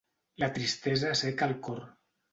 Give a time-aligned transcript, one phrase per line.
[0.43, 1.85] La tristesa asseca el cor.